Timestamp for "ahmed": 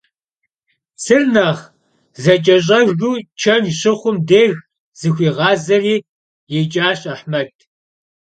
7.13-7.53